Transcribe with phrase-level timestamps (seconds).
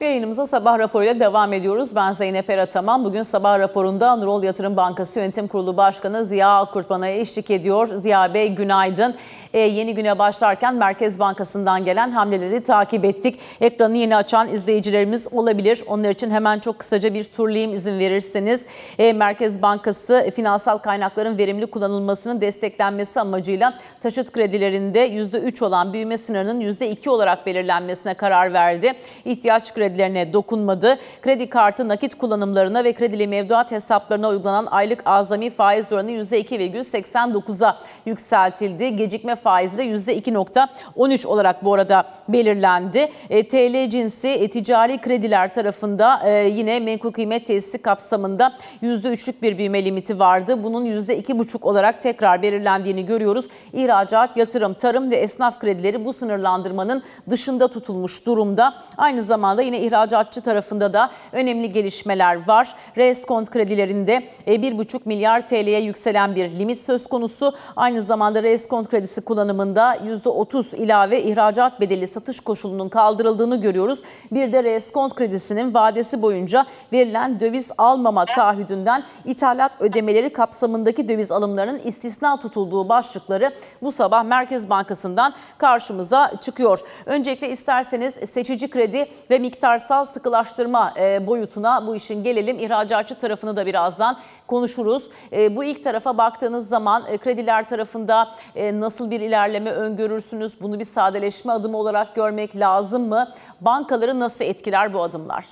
[0.00, 1.94] Yayınımıza sabah raporuyla devam ediyoruz.
[1.94, 3.04] Ben Zeynep Erataman.
[3.04, 7.86] Bugün sabah raporunda Nurol Yatırım Bankası Yönetim Kurulu Başkanı Ziya Akkurtman'a eşlik ediyor.
[7.86, 9.14] Ziya Bey günaydın.
[9.54, 13.40] Ee, yeni güne başlarken Merkez Bankası'ndan gelen hamleleri takip ettik.
[13.60, 15.82] Ekranı yeni açan izleyicilerimiz olabilir.
[15.86, 18.66] Onlar için hemen çok kısaca bir turlayayım izin verirseniz.
[18.98, 26.60] Ee, Merkez Bankası finansal kaynakların verimli kullanılmasının desteklenmesi amacıyla taşıt kredilerinde %3 olan büyüme sınırının
[26.60, 28.92] %2 olarak belirlenmesine karar verdi.
[29.24, 30.98] İhtiyaç kredilerine dokunmadı.
[31.22, 38.96] Kredi kartı nakit kullanımlarına ve kredili mevduat hesaplarına uygulanan aylık azami faiz oranı %2,89'a yükseltildi.
[38.96, 43.08] Gecikme faizi de %2,13 olarak bu arada belirlendi.
[43.30, 49.58] E, TL cinsi e, ticari krediler tarafında e, yine menkul kıymet tesisi kapsamında %3'lük bir
[49.58, 50.64] büyüme limiti vardı.
[50.64, 53.46] Bunun %2,5 olarak tekrar belirlendiğini görüyoruz.
[53.72, 58.74] İhracat, yatırım, tarım ve esnaf kredileri bu sınırlandırmanın dışında tutulmuş durumda.
[58.96, 62.74] Aynı zamanda yine ihracatçı tarafında da önemli gelişmeler var.
[62.96, 67.54] Reskont kredilerinde e, 1,5 milyar TL'ye yükselen bir limit söz konusu.
[67.76, 74.02] Aynı zamanda reskont kredisi kullanımında %30 ilave ihracat bedeli satış koşulunun kaldırıldığını görüyoruz.
[74.32, 81.80] Bir de reskont kredisinin vadesi boyunca verilen döviz almama taahhüdünden ithalat ödemeleri kapsamındaki döviz alımlarının
[81.84, 83.52] istisna tutulduğu başlıkları
[83.82, 86.80] bu sabah Merkez Bankası'ndan karşımıza çıkıyor.
[87.06, 92.58] Öncelikle isterseniz seçici kredi ve miktarsal sıkılaştırma e, boyutuna bu işin gelelim.
[92.58, 95.10] İhracatçı tarafını da birazdan konuşuruz.
[95.32, 100.60] E, Bu ilk tarafa baktığınız zaman e, krediler tarafında nasıl bir ilerleme öngörürsünüz?
[100.60, 103.28] Bunu bir sadeleşme adımı olarak görmek lazım mı?
[103.60, 105.44] Bankaları nasıl etkiler bu adımlar?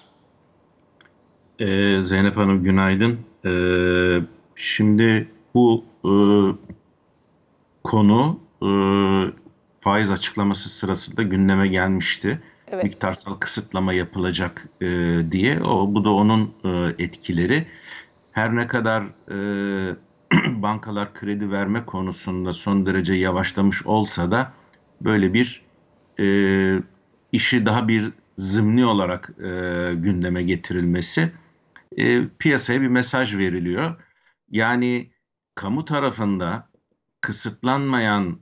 [2.02, 3.18] Zeynep Hanım günaydın.
[4.56, 5.84] Şimdi bu
[7.84, 8.38] konu
[9.80, 12.40] faiz açıklaması sırasında gündeme gelmişti.
[12.68, 12.84] Evet.
[12.84, 14.86] Miktarsal kısıtlama yapılacak e,
[15.30, 15.62] diye.
[15.62, 17.66] O bu da onun e, etkileri.
[18.32, 19.96] Her ne kadar e,
[20.62, 24.52] bankalar kredi verme konusunda son derece yavaşlamış olsa da
[25.00, 25.62] böyle bir
[26.20, 26.26] e,
[27.32, 29.50] işi daha bir zımni olarak e,
[29.94, 31.32] gündeme getirilmesi
[31.96, 34.02] e, piyasaya bir mesaj veriliyor.
[34.50, 35.10] Yani
[35.54, 36.68] kamu tarafında
[37.20, 38.40] kısıtlanmayan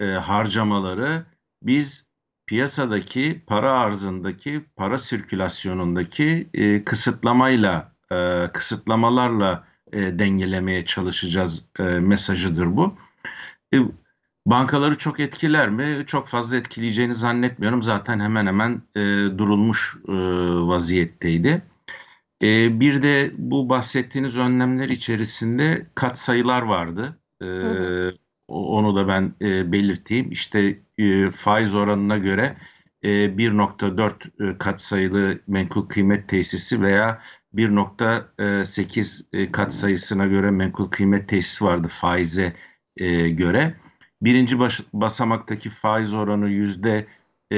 [0.00, 1.26] e, harcamaları
[1.62, 2.09] biz
[2.50, 12.94] piyasadaki para arzındaki para sirkülasyonundaki e, kısıtlamayla e, kısıtlamalarla e, dengelemeye çalışacağız e, mesajıdır bu.
[13.74, 13.78] E,
[14.46, 16.04] bankaları çok etkiler mi?
[16.06, 17.82] Çok fazla etkileyeceğini zannetmiyorum.
[17.82, 19.00] Zaten hemen hemen e,
[19.38, 20.12] durulmuş e,
[20.66, 21.62] vaziyetteydi.
[22.42, 27.18] E, bir de bu bahsettiğiniz önlemler içerisinde katsayılar vardı.
[27.40, 28.10] E, hı.
[28.12, 30.32] o- onu da ben e, belirteyim.
[30.32, 32.56] İşte e, faiz oranına göre
[33.02, 37.22] e, 1.4 e, katsayılı menkul kıymet tesisi veya
[37.54, 42.52] 1.8 e, katsayısına göre menkul kıymet tesisi vardı faize
[42.96, 43.74] e, göre.
[44.22, 47.06] Birinci baş- basamaktaki faiz oranı yüzde
[47.50, 47.56] e,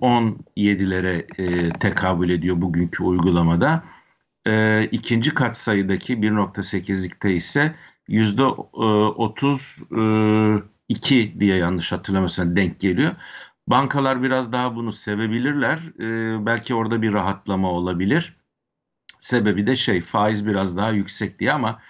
[0.00, 3.84] 17'lere e, tekabül ediyor bugünkü uygulamada.
[4.46, 7.74] E, ikinci katsayıdaki 1.8'likte ise
[8.08, 13.12] yüzde e, 32 diye yanlış hatırlamıyorsam denk geliyor.
[13.66, 15.78] Bankalar biraz daha bunu sevebilirler.
[16.00, 18.36] E, belki orada bir rahatlama olabilir.
[19.18, 21.82] Sebebi de şey faiz biraz daha yüksek diye ama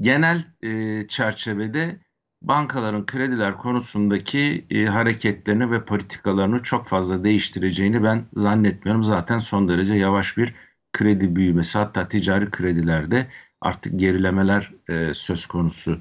[0.00, 2.00] genel e, çerçevede
[2.42, 9.02] bankaların krediler konusundaki e, hareketlerini ve politikalarını çok fazla değiştireceğini ben zannetmiyorum.
[9.02, 10.54] Zaten son derece yavaş bir
[10.92, 13.28] kredi büyümesi hatta ticari kredilerde
[13.60, 15.98] artık gerilemeler e, söz konusu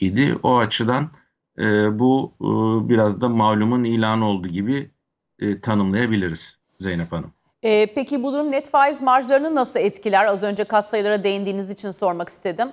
[0.00, 0.38] idi.
[0.42, 1.10] O açıdan
[1.58, 1.62] e,
[1.98, 2.48] bu e,
[2.88, 4.90] biraz da malumun ilanı olduğu gibi
[5.38, 7.32] e, tanımlayabiliriz Zeynep Hanım.
[7.62, 10.24] E, peki bu durum net faiz marjlarını nasıl etkiler?
[10.24, 12.68] Az önce katsayılara değindiğiniz için sormak istedim.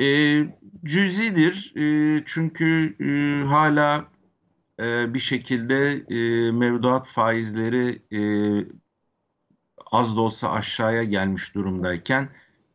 [0.00, 0.06] E,
[0.84, 4.04] cüzidir E, çünkü e, hala
[4.80, 8.20] e, bir şekilde e, mevduat faizleri e,
[9.90, 12.28] az da olsa aşağıya gelmiş durumdayken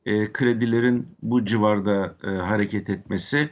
[0.06, 3.50] e, kredilerin bu civarda e, hareket etmesi,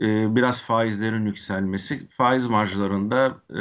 [0.00, 3.60] e, biraz faizlerin yükselmesi, faiz marjlarında e,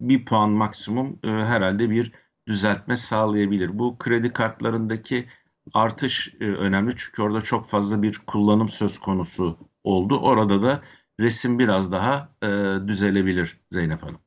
[0.00, 2.12] bir puan maksimum e, herhalde bir
[2.48, 3.78] düzeltme sağlayabilir.
[3.78, 5.28] Bu kredi kartlarındaki
[5.74, 10.18] artış e, önemli çünkü orada çok fazla bir kullanım söz konusu oldu.
[10.18, 10.82] Orada da
[11.20, 12.48] resim biraz daha e,
[12.88, 14.20] düzelebilir Zeynep Hanım.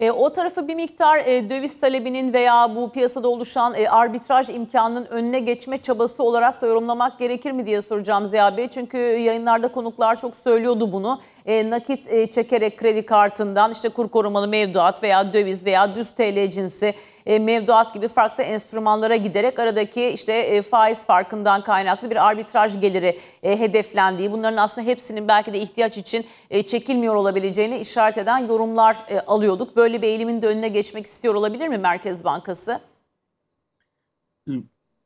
[0.00, 5.06] E, o tarafı bir miktar e, döviz talebinin veya bu piyasada oluşan e, arbitraj imkanının
[5.06, 8.68] önüne geçme çabası olarak da yorumlamak gerekir mi diye soracağım Ziya Bey.
[8.68, 11.20] Çünkü yayınlarda konuklar çok söylüyordu bunu.
[11.46, 16.50] E, nakit e, çekerek kredi kartından işte kur korumalı mevduat veya döviz veya düz TL
[16.50, 16.94] cinsi
[17.28, 23.18] e, mevduat gibi farklı enstrümanlara giderek aradaki işte e, faiz farkından kaynaklı bir arbitraj geliri
[23.42, 28.96] e, hedeflendiği, bunların aslında hepsinin belki de ihtiyaç için e, çekilmiyor olabileceğini işaret eden yorumlar
[29.08, 29.76] e, alıyorduk.
[29.76, 32.80] Böyle bir eğilimin de önüne geçmek istiyor olabilir mi Merkez Bankası?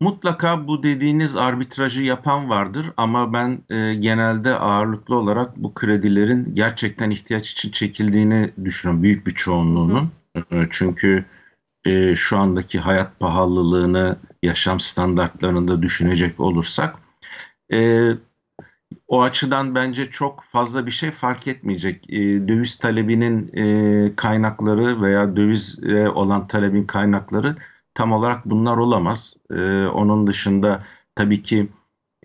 [0.00, 7.10] Mutlaka bu dediğiniz arbitrajı yapan vardır ama ben e, genelde ağırlıklı olarak bu kredilerin gerçekten
[7.10, 9.02] ihtiyaç için çekildiğini düşünüyorum.
[9.02, 10.10] Büyük bir çoğunluğunun.
[10.36, 11.24] E, çünkü
[11.84, 16.96] e, şu andaki hayat pahalılığını, yaşam standartlarını da düşünecek olursak
[17.72, 18.10] e,
[19.08, 22.10] o açıdan bence çok fazla bir şey fark etmeyecek.
[22.10, 22.18] E,
[22.48, 27.56] döviz talebinin e, kaynakları veya dövize olan talebin kaynakları
[27.94, 29.36] tam olarak bunlar olamaz.
[29.50, 30.84] E, onun dışında
[31.14, 31.68] tabii ki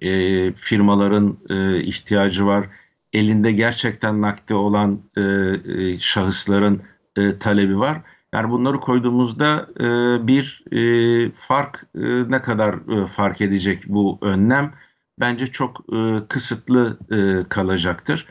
[0.02, 2.70] e, firmaların e, ihtiyacı var.
[3.14, 6.82] Elinde gerçekten nakde olan e, e, şahısların
[7.18, 8.02] e, talebi var.
[8.34, 14.74] Yani bunları koyduğumuzda e, bir e, fark e, ne kadar e, fark edecek bu önlem
[15.20, 18.26] bence çok e, kısıtlı e, kalacaktır.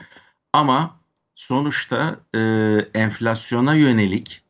[0.52, 0.96] Ama
[1.34, 2.40] sonuçta e,
[2.94, 4.42] enflasyona yönelik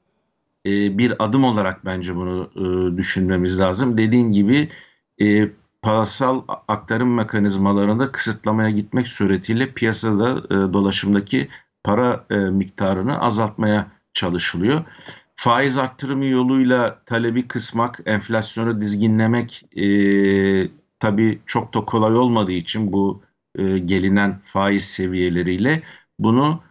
[0.66, 3.98] e, bir adım olarak bence bunu e, düşünmemiz lazım.
[3.98, 4.70] Dediğim gibi
[5.22, 5.50] e,
[5.82, 11.48] parasal aktarım mekanizmalarında kısıtlamaya gitmek suretiyle piyasada e, dolaşımdaki
[11.84, 14.84] para e, miktarını azaltmaya çalışılıyor.
[15.36, 19.86] Faiz arttırımı yoluyla talebi kısmak, enflasyonu dizginlemek e,
[20.98, 23.22] tabii çok da kolay olmadığı için bu
[23.58, 25.82] e, gelinen faiz seviyeleriyle
[26.18, 26.62] bunu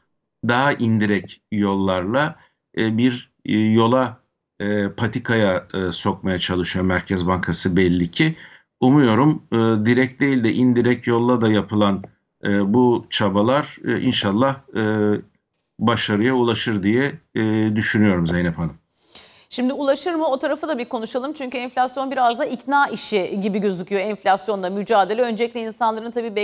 [0.47, 2.35] daha indirek yollarla
[2.77, 4.21] e, bir e, yola
[4.59, 8.35] e, patikaya e, sokmaya çalışıyor Merkez Bankası belli ki.
[8.79, 12.03] Umuyorum e, direkt değil de indirek yolla da yapılan
[12.43, 14.81] e, bu çabalar e, inşallah e,
[15.79, 18.84] başarıya ulaşır diye e, düşünüyorum Zeynep Hanım.
[19.55, 21.33] Şimdi ulaşır mı o tarafı da bir konuşalım.
[21.33, 25.21] Çünkü enflasyon biraz da ikna işi gibi gözüküyor enflasyonla mücadele.
[25.21, 26.35] Öncelikle insanların tabii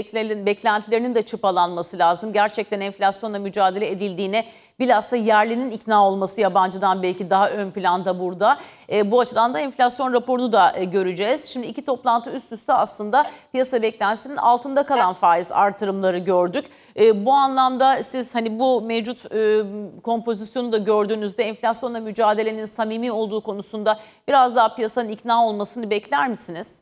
[0.46, 2.34] beklentilerinin de çıpalanması lazım.
[2.34, 4.46] Gerçekten enflasyonla mücadele edildiğine
[4.82, 8.60] bilhassa yerlinin ikna olması yabancıdan belki daha ön planda burada.
[8.92, 11.46] E, bu açıdan da enflasyon raporunu da e, göreceğiz.
[11.46, 16.66] Şimdi iki toplantı üst üste aslında piyasa beklentisinin altında kalan faiz artırımları gördük.
[17.00, 19.64] E, bu anlamda siz hani bu mevcut e,
[20.04, 26.82] kompozisyonu da gördüğünüzde enflasyonla mücadelenin samimi olduğu konusunda biraz daha piyasanın ikna olmasını bekler misiniz?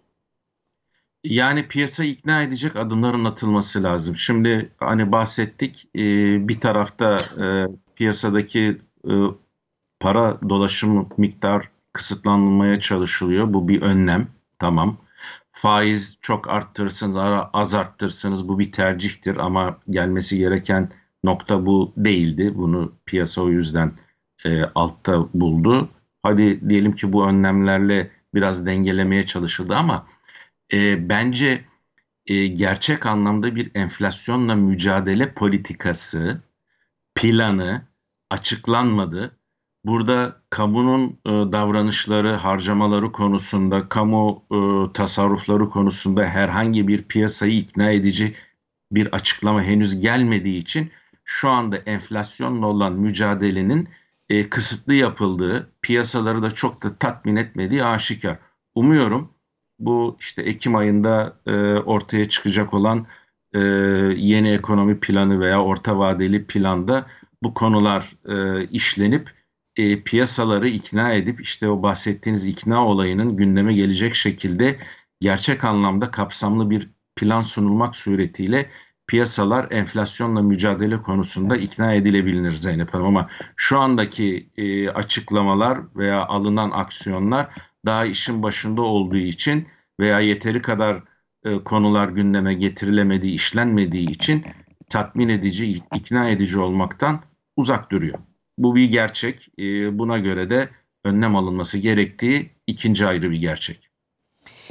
[1.24, 4.16] Yani piyasa ikna edecek adımların atılması lazım.
[4.16, 6.00] Şimdi hani bahsettik e,
[6.48, 7.66] bir tarafta e,
[8.00, 8.78] piyasadaki
[9.10, 9.14] e,
[10.00, 13.54] para dolaşım miktar kısıtlanmaya çalışılıyor.
[13.54, 14.28] Bu bir önlem.
[14.60, 14.98] Tamam.
[15.52, 17.16] Faiz çok arttırırsınız,
[17.54, 20.92] az arttırırsınız bu bir tercihtir ama gelmesi gereken
[21.24, 22.54] nokta bu değildi.
[22.56, 23.92] Bunu piyasa o yüzden
[24.46, 25.90] e, altta buldu.
[26.24, 30.08] Hadi diyelim ki bu önlemlerle biraz dengelemeye çalışıldı ama
[30.74, 31.66] e, bence
[32.26, 36.42] e, gerçek anlamda bir enflasyonla mücadele politikası,
[37.16, 37.89] planı
[38.30, 39.36] açıklanmadı.
[39.86, 44.58] Burada kamunun e, davranışları, harcamaları konusunda, kamu e,
[44.94, 48.36] tasarrufları konusunda herhangi bir piyasayı ikna edici
[48.92, 50.92] bir açıklama henüz gelmediği için
[51.26, 53.90] şu anda enflasyonla olan mücadelenin
[54.30, 58.38] e, kısıtlı yapıldığı, piyasaları da çok da tatmin etmediği aşikar.
[58.76, 59.34] Umuyorum
[59.80, 63.08] bu işte Ekim ayında e, ortaya çıkacak olan
[63.54, 63.60] e,
[64.18, 67.06] yeni ekonomi planı veya orta vadeli planda
[67.44, 69.32] bu konular e, işlenip
[69.76, 74.80] e, piyasaları ikna edip işte o bahsettiğiniz ikna olayının gündeme gelecek şekilde
[75.20, 78.70] gerçek anlamda kapsamlı bir plan sunulmak suretiyle
[79.08, 83.06] piyasalar enflasyonla mücadele konusunda ikna edilebilir Zeynep Hanım.
[83.06, 87.50] Ama şu andaki e, açıklamalar veya alınan aksiyonlar
[87.86, 89.68] daha işin başında olduğu için
[90.00, 91.04] veya yeteri kadar
[91.44, 94.46] e, konular gündeme getirilemediği, işlenmediği için
[94.90, 97.22] tatmin edici, ikna edici olmaktan
[97.60, 98.20] uzak duruyor.
[98.58, 99.48] Bu bir gerçek.
[99.60, 100.70] E, buna göre de
[101.06, 103.90] önlem alınması gerektiği ikinci ayrı bir gerçek.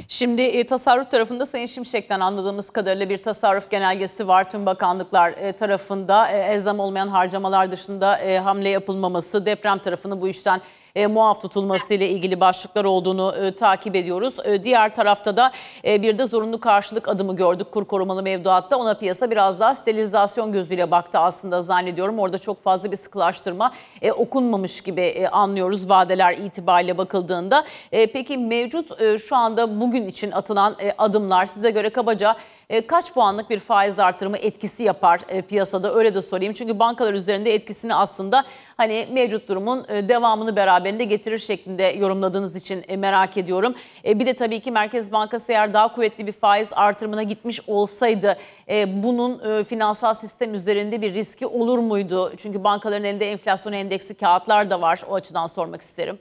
[0.07, 5.51] Şimdi e, tasarruf tarafında Sayın Şimşek'ten anladığımız kadarıyla bir tasarruf genelgesi var tüm bakanlıklar e,
[5.51, 6.27] tarafında.
[6.31, 10.61] E, elzem olmayan harcamalar dışında e, hamle yapılmaması, deprem tarafını bu işten
[10.95, 14.35] e, muaf tutulması ile ilgili başlıklar olduğunu e, takip ediyoruz.
[14.45, 15.51] E, diğer tarafta da
[15.85, 18.77] e, bir de zorunlu karşılık adımı gördük kur korumalı mevduatta.
[18.77, 22.19] Ona piyasa biraz daha sterilizasyon gözüyle baktı aslında zannediyorum.
[22.19, 27.65] Orada çok fazla bir sıkılaştırma e, okunmamış gibi e, anlıyoruz vadeler itibariyle bakıldığında.
[27.91, 32.35] E, peki mevcut e, şu anda bugün için atılan e, adımlar size göre kabaca
[32.69, 36.53] e, kaç puanlık bir faiz artırımı etkisi yapar e, piyasada öyle de sorayım.
[36.53, 38.43] Çünkü bankalar üzerinde etkisini aslında
[38.77, 43.73] hani mevcut durumun e, devamını beraberinde getirir şeklinde yorumladığınız için e, merak ediyorum.
[44.05, 48.37] E, bir de tabii ki Merkez Bankası eğer daha kuvvetli bir faiz artırımına gitmiş olsaydı
[48.69, 52.31] e, bunun finansal sistem üzerinde bir riski olur muydu?
[52.37, 55.01] Çünkü bankaların elinde enflasyon endeksi kağıtlar da var.
[55.09, 56.17] O açıdan sormak isterim.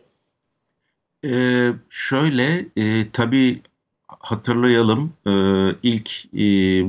[1.24, 3.62] Ee, şöyle e, tabii
[4.08, 5.32] hatırlayalım e,
[5.82, 6.38] ilk e,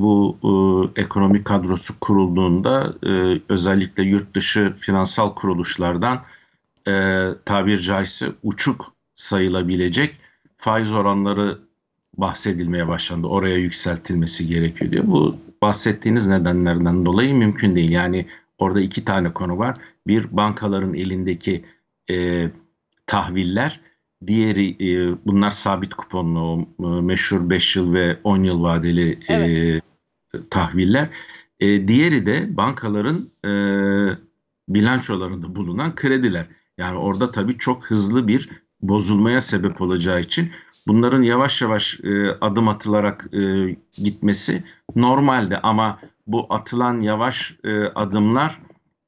[0.01, 6.21] bu e, ekonomi kadrosu kurulduğunda e, özellikle yurt dışı finansal kuruluşlardan
[6.87, 10.15] e, tabir caizse uçuk sayılabilecek
[10.57, 11.57] faiz oranları
[12.17, 13.27] bahsedilmeye başlandı.
[13.27, 15.03] Oraya yükseltilmesi gerekiyor diyor.
[15.07, 17.91] Bu bahsettiğiniz nedenlerden dolayı mümkün değil.
[17.91, 18.25] Yani
[18.57, 19.77] orada iki tane konu var.
[20.07, 21.65] Bir bankaların elindeki
[22.09, 22.47] e,
[23.07, 23.79] tahviller
[24.27, 29.83] Diğeri e, bunlar sabit kuponlu e, meşhur 5 yıl ve 10 yıl vadeli e, Evet.
[30.49, 31.09] tahviller.
[31.59, 33.51] E, diğeri de bankaların e,
[34.69, 36.45] bilançolarında bulunan krediler.
[36.79, 38.49] Yani orada tabii çok hızlı bir
[38.81, 40.51] bozulmaya sebep olacağı için
[40.87, 44.63] bunların yavaş yavaş e, adım atılarak e, gitmesi
[44.95, 48.59] normaldi ama bu atılan yavaş e, adımlar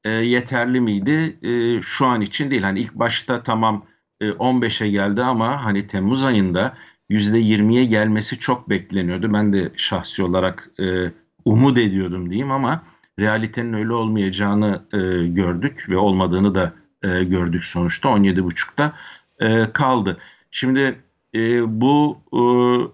[0.04, 1.38] e, yeterli miydi?
[1.42, 2.62] E, şu an için değil.
[2.62, 3.84] Hani ilk başta tamam
[4.20, 6.76] e, 15'e geldi ama hani Temmuz ayında
[7.10, 9.32] %20'ye gelmesi çok bekleniyordu.
[9.32, 11.12] Ben de şahsi olarak e,
[11.44, 12.82] umut ediyordum diyeyim ama
[13.18, 18.96] realitenin öyle olmayacağını e, gördük ve olmadığını da e, gördük sonuçta 17,5'ta
[19.40, 20.18] e, kaldı.
[20.50, 21.02] Şimdi
[21.34, 21.40] e,
[21.80, 22.40] bu e,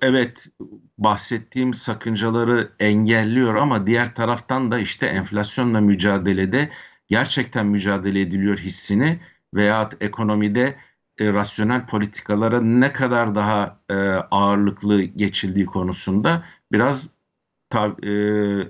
[0.06, 0.48] evet
[0.98, 6.70] bahsettiğim sakıncaları engelliyor ama diğer taraftan da işte enflasyonla mücadelede
[7.08, 9.20] gerçekten mücadele ediliyor hissini
[9.54, 10.76] veyahut ekonomide
[11.18, 13.94] e, rasyonel politikalara ne kadar daha e,
[14.30, 17.10] ağırlıklı geçildiği konusunda biraz
[17.70, 18.12] ta, e,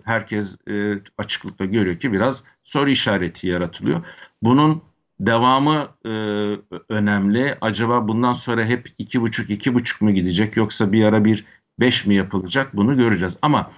[0.04, 4.04] herkes e, açıklıkla görüyor ki biraz soru işareti yaratılıyor.
[4.42, 4.83] Bunun
[5.20, 6.10] devamı e,
[6.88, 7.58] önemli.
[7.60, 11.44] Acaba bundan sonra hep iki buçuk iki buçuk mu gidecek yoksa bir ara bir
[11.80, 13.38] beş mi yapılacak bunu göreceğiz.
[13.42, 13.70] Ama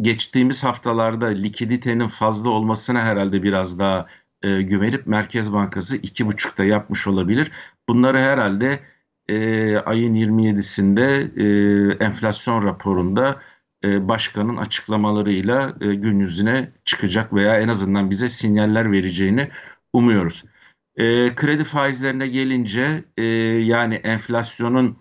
[0.00, 4.06] geçtiğimiz haftalarda likiditenin fazla olmasına herhalde biraz daha
[4.42, 7.52] e, güvenip Merkez Bankası iki buçukta yapmış olabilir.
[7.88, 8.80] Bunları herhalde
[9.28, 11.06] e, ayın 27'sinde
[11.40, 13.42] e, enflasyon raporunda
[13.84, 19.48] e, başkanın açıklamalarıyla e, gün yüzüne çıkacak veya en azından bize sinyaller vereceğini
[19.92, 20.44] umuyoruz.
[20.96, 24.96] E, kredi faizlerine gelince e, yani enflasyonun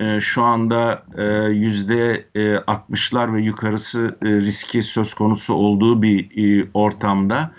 [0.00, 6.30] e, şu anda e, yüzde e, 60'lar ve yukarısı e, riski söz konusu olduğu bir
[6.36, 7.54] e, ortamda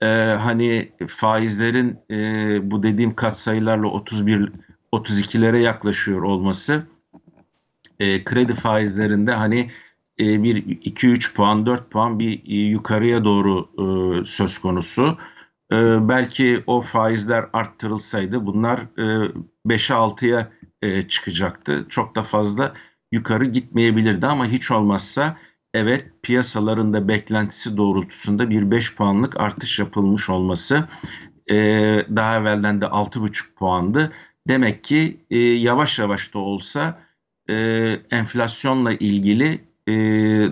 [0.00, 4.52] e, hani faizlerin e, bu dediğim katsayılarla 31
[4.92, 6.86] 32'lere yaklaşıyor olması
[8.00, 9.70] e, kredi faizlerinde hani
[10.20, 15.18] e, bir 2-3 puan 4 puan bir e, yukarıya doğru e, söz konusu.
[15.72, 19.32] E, belki o faizler arttırılsaydı bunlar e,
[19.66, 21.86] 5'e 6'ya e, çıkacaktı.
[21.88, 22.74] Çok da fazla
[23.12, 25.36] yukarı gitmeyebilirdi ama hiç olmazsa
[25.74, 30.88] evet piyasalarında beklentisi doğrultusunda bir 5 puanlık artış yapılmış olması
[31.50, 31.56] e,
[32.16, 34.12] daha evvelden de 6,5 puandı.
[34.48, 37.02] Demek ki e, yavaş yavaş da olsa
[37.50, 37.54] e,
[38.10, 39.92] enflasyonla ilgili e,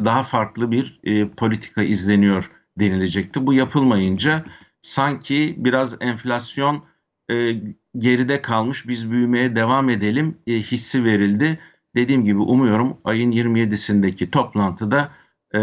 [0.04, 3.46] daha farklı bir e, politika izleniyor denilecekti.
[3.46, 4.44] Bu yapılmayınca
[4.82, 6.84] sanki biraz enflasyon
[7.30, 7.52] e,
[7.98, 11.58] geride kalmış biz büyümeye devam edelim e, hissi verildi.
[11.94, 15.12] Dediğim gibi umuyorum ayın 27'sindeki toplantıda
[15.54, 15.60] e,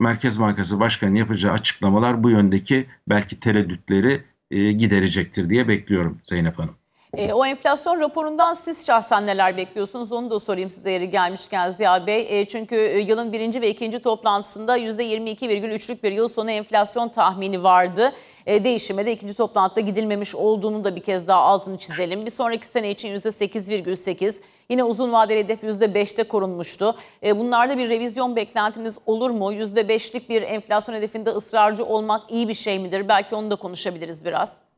[0.00, 6.79] Merkez Bankası Başkanı yapacağı açıklamalar bu yöndeki belki tereddütleri e, giderecektir diye bekliyorum Zeynep Hanım.
[7.16, 12.06] E, o enflasyon raporundan siz şahsen neler bekliyorsunuz onu da sorayım size yeri gelmişken Ziya
[12.06, 12.40] Bey.
[12.40, 12.76] E, çünkü
[13.06, 18.12] yılın birinci ve ikinci toplantısında %22,3'lük bir yıl sonu enflasyon tahmini vardı.
[18.46, 22.22] E, değişime de ikinci toplantıda gidilmemiş olduğunu da bir kez daha altını çizelim.
[22.26, 24.34] Bir sonraki sene için %8,8
[24.68, 26.96] yine uzun vadeli hedef %5'te korunmuştu.
[27.22, 29.52] E, bunlarda bir revizyon beklentiniz olur mu?
[29.52, 33.08] %5'lik bir enflasyon hedefinde ısrarcı olmak iyi bir şey midir?
[33.08, 34.69] Belki onu da konuşabiliriz biraz.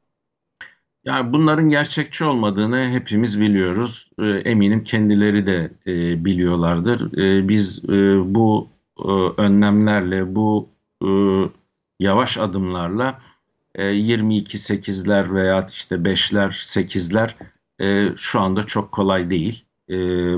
[1.04, 4.10] Yani bunların gerçekçi olmadığını hepimiz biliyoruz.
[4.18, 7.18] E, eminim kendileri de e, biliyorlardır.
[7.18, 8.68] E, biz e, bu
[8.98, 10.68] e, önlemlerle, bu
[12.00, 13.20] yavaş adımlarla
[13.74, 17.30] e, 22-8'ler veya işte 5'ler 8'ler
[17.80, 19.64] e, şu anda çok kolay değil.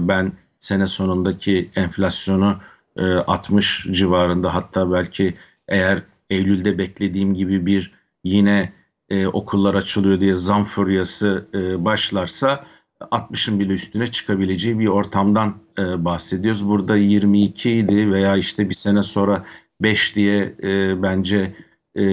[0.08, 2.60] Ben sene sonundaki enflasyonu
[2.96, 5.34] e, 60 civarında hatta belki
[5.68, 7.92] eğer Eylül'de beklediğim gibi bir
[8.24, 8.72] yine
[9.08, 12.64] e, okullar açılıyor diye zam furyası e, başlarsa
[13.00, 16.68] 60'ın bile üstüne çıkabileceği bir ortamdan e, bahsediyoruz.
[16.68, 19.44] Burada 22 idi veya işte bir sene sonra
[19.80, 21.54] 5 diye e, bence
[21.96, 22.04] e,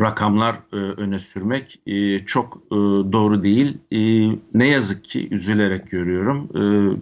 [0.00, 2.76] rakamlar e, öne sürmek e, çok e,
[3.12, 3.78] doğru değil.
[3.92, 3.98] E,
[4.54, 6.48] ne yazık ki üzülerek görüyorum.
[6.56, 6.60] E,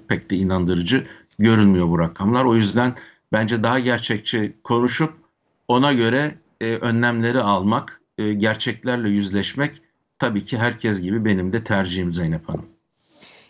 [0.09, 1.07] pek de inandırıcı
[1.39, 2.45] görünmüyor bu rakamlar.
[2.45, 2.95] O yüzden
[3.33, 5.13] bence daha gerçekçi konuşup
[5.69, 9.83] ona göre e, önlemleri almak, e, gerçeklerle yüzleşmek
[10.19, 12.76] tabii ki herkes gibi benim de tercihim Zeynep Hanım.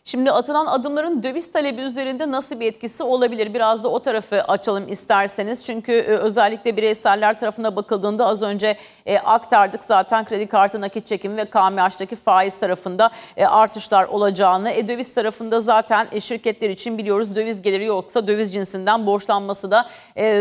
[0.09, 3.55] Şimdi atılan adımların döviz talebi üzerinde nasıl bir etkisi olabilir?
[3.55, 5.67] Biraz da o tarafı açalım isterseniz.
[5.67, 11.37] Çünkü e, özellikle bireyseller tarafına bakıldığında az önce e, aktardık zaten kredi kartı nakit çekimi
[11.37, 14.71] ve KMH'daki faiz tarafında e, artışlar olacağını.
[14.71, 19.89] E, döviz tarafında zaten şirketler için biliyoruz döviz geliri yoksa döviz cinsinden borçlanması da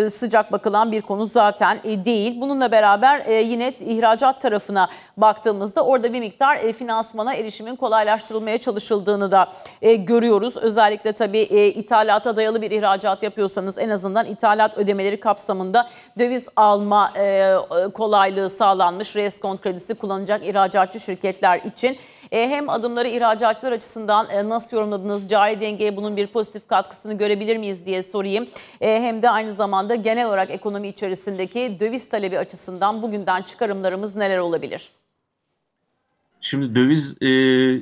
[0.10, 2.42] sıcak bakılan bir konu zaten değil.
[2.42, 9.96] Bununla beraber yine ihracat tarafına baktığımızda orada bir miktar finansmana erişimin kolaylaştırılmaya çalışıldığını da e,
[9.96, 10.58] görüyoruz.
[10.58, 17.14] Özellikle tabii e, ithalata dayalı bir ihracat yapıyorsanız en azından ithalat ödemeleri kapsamında döviz alma
[17.18, 17.54] e,
[17.94, 19.16] kolaylığı sağlanmış.
[19.16, 21.98] Reskont kredisi kullanacak ihracatçı şirketler için.
[22.32, 25.30] E, hem adımları ihracatçılar açısından e, nasıl yorumladınız?
[25.30, 28.48] Cari dengeye bunun bir pozitif katkısını görebilir miyiz diye sorayım.
[28.82, 34.38] E, hem de aynı zamanda genel olarak ekonomi içerisindeki döviz talebi açısından bugünden çıkarımlarımız neler
[34.38, 34.92] olabilir?
[36.46, 37.30] Şimdi döviz e,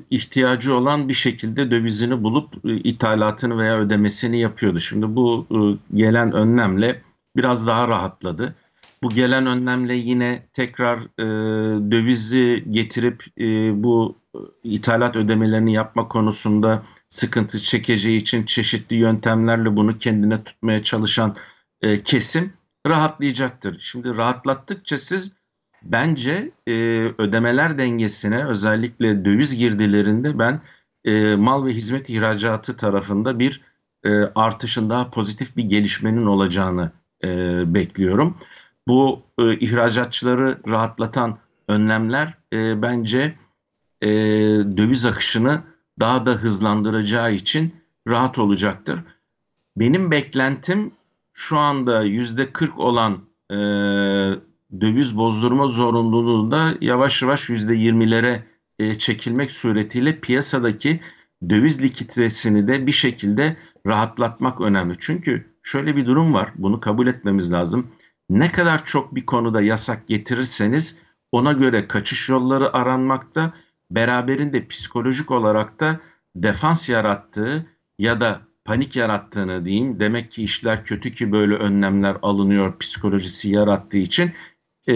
[0.09, 4.79] ihtiyacı olan bir şekilde dövizini bulup e, ithalatını veya ödemesini yapıyordu.
[4.79, 5.57] Şimdi bu e,
[5.97, 7.01] gelen önlemle
[7.35, 8.55] biraz daha rahatladı.
[9.03, 11.25] Bu gelen önlemle yine tekrar e,
[11.91, 13.43] dövizi getirip e,
[13.83, 21.35] bu e, ithalat ödemelerini yapma konusunda sıkıntı çekeceği için çeşitli yöntemlerle bunu kendine tutmaya çalışan
[21.81, 22.53] e, kesim
[22.87, 23.79] rahatlayacaktır.
[23.79, 25.42] Şimdi rahatlattıkça siz
[25.83, 26.73] Bence e,
[27.17, 30.61] ödemeler dengesine özellikle döviz girdilerinde ben
[31.05, 33.61] e, mal ve hizmet ihracatı tarafında bir
[34.03, 36.91] e, artışın daha pozitif bir gelişmenin olacağını
[37.23, 37.27] e,
[37.73, 38.37] bekliyorum.
[38.87, 41.37] Bu e, ihracatçıları rahatlatan
[41.67, 43.35] önlemler e, bence
[44.01, 44.07] e,
[44.77, 45.61] döviz akışını
[45.99, 47.75] daha da hızlandıracağı için
[48.07, 48.99] rahat olacaktır.
[49.77, 50.91] Benim beklentim
[51.33, 53.19] şu anda yüzde 40 olan
[53.51, 53.57] e,
[54.81, 58.39] döviz bozdurma zorunluluğu yavaş yavaş %20'lere
[58.79, 60.99] e, çekilmek suretiyle piyasadaki
[61.49, 63.57] döviz likiditesini de bir şekilde
[63.87, 64.95] rahatlatmak önemli.
[64.99, 66.51] Çünkü şöyle bir durum var.
[66.55, 67.87] Bunu kabul etmemiz lazım.
[68.29, 70.99] Ne kadar çok bir konuda yasak getirirseniz
[71.31, 73.53] ona göre kaçış yolları aranmakta,
[73.91, 75.99] beraberinde psikolojik olarak da
[76.35, 77.65] defans yarattığı
[77.99, 79.99] ya da panik yarattığını diyeyim.
[79.99, 84.31] Demek ki işler kötü ki böyle önlemler alınıyor psikolojisi yarattığı için
[84.89, 84.93] e,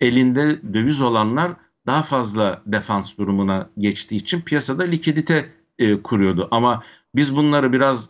[0.00, 1.52] elinde döviz olanlar
[1.86, 6.48] daha fazla defans durumuna geçtiği için piyasada likidite e, kuruyordu.
[6.50, 6.82] Ama
[7.14, 8.08] biz bunları biraz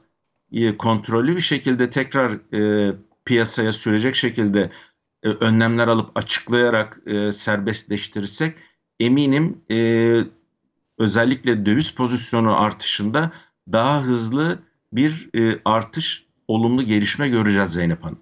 [0.53, 2.95] e, kontrollü bir şekilde tekrar e,
[3.25, 4.71] piyasaya sürecek şekilde
[5.23, 8.57] e, önlemler alıp açıklayarak e, serbestleştirirsek
[9.01, 9.77] eminim e,
[10.99, 13.33] özellikle döviz pozisyonu artışında
[13.73, 14.59] daha hızlı
[14.93, 18.19] bir e, artış, olumlu gelişme göreceğiz Zeynep Hanım.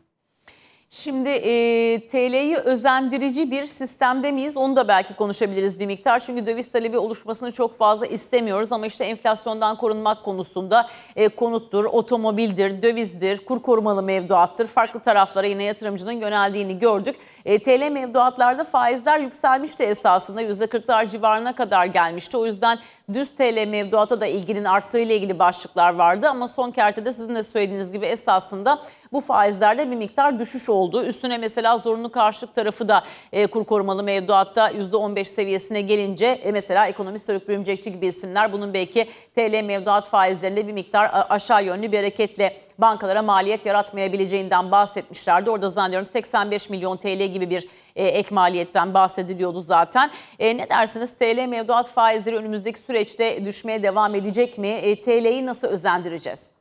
[0.93, 4.57] Şimdi e, TL'yi özendirici bir sistemde miyiz?
[4.57, 6.21] Onu da belki konuşabiliriz bir miktar.
[6.21, 8.73] Çünkü döviz talebi oluşmasını çok fazla istemiyoruz.
[8.73, 14.67] Ama işte enflasyondan korunmak konusunda e, konuttur, otomobildir, dövizdir, kur korumalı mevduattır.
[14.67, 17.17] Farklı taraflara yine yatırımcının yöneldiğini gördük.
[17.45, 20.43] E, TL mevduatlarda faizler yükselmişti esasında.
[20.43, 22.37] %40'lar civarına kadar gelmişti.
[22.37, 22.79] O yüzden
[23.15, 26.29] düz TL mevduata da ilginin arttığı ile ilgili başlıklar vardı.
[26.29, 31.05] Ama son kertede sizin de söylediğiniz gibi esasında bu faizlerde bir miktar düşüş oldu.
[31.05, 36.87] Üstüne mesela zorunlu karşılık tarafı da e, kur korumalı mevduatta %15 seviyesine gelince e, mesela
[36.87, 41.97] ekonomist Haluk Bürümcekçi gibi isimler bunun belki TL mevduat faizlerinde bir miktar aşağı yönlü bir
[41.97, 45.51] hareketle bankalara maliyet yaratmayabileceğinden bahsetmişlerdi.
[45.51, 50.11] Orada zannediyorum 85 milyon TL gibi bir e, ek maliyetten bahsediliyordu zaten.
[50.39, 54.69] E, ne dersiniz TL mevduat faizleri önümüzdeki süreçte düşmeye devam edecek mi?
[54.69, 56.60] E, TL'yi nasıl özendireceğiz?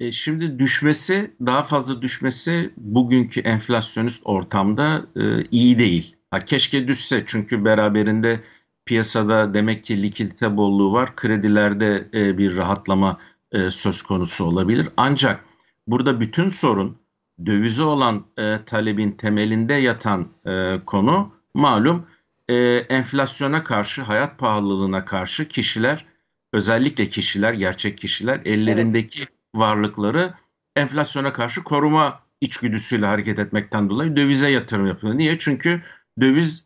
[0.00, 6.16] E, şimdi düşmesi, daha fazla düşmesi bugünkü enflasyonist ortamda e, iyi değil.
[6.30, 8.40] Ha, keşke düşse çünkü beraberinde
[8.86, 11.16] piyasada demek ki likidite bolluğu var.
[11.16, 13.18] Kredilerde e, bir rahatlama
[13.52, 14.88] e, söz konusu olabilir.
[14.96, 15.44] Ancak
[15.86, 16.98] burada bütün sorun
[17.46, 22.06] dövize olan e, talebin temelinde yatan e, konu malum
[22.48, 26.06] e, enflasyona karşı, hayat pahalılığına karşı kişiler,
[26.52, 30.34] özellikle kişiler, gerçek kişiler ellerindeki varlıkları
[30.76, 35.18] enflasyona karşı koruma içgüdüsüyle hareket etmekten dolayı dövize yatırım yapıyor.
[35.18, 35.38] Niye?
[35.38, 35.82] Çünkü
[36.20, 36.64] döviz